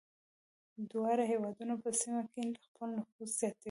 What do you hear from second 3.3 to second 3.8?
زیاتوي.